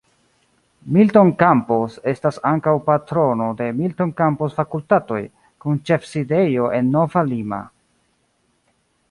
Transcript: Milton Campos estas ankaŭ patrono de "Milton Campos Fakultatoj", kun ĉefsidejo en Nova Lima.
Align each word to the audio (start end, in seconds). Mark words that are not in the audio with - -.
Milton 0.95 1.27
Campos 1.41 1.97
estas 2.11 2.39
ankaŭ 2.51 2.73
patrono 2.87 3.49
de 3.59 3.67
"Milton 3.83 4.15
Campos 4.23 4.57
Fakultatoj", 4.61 5.21
kun 5.67 5.79
ĉefsidejo 5.91 6.73
en 6.81 6.91
Nova 6.99 7.25
Lima. 7.31 7.63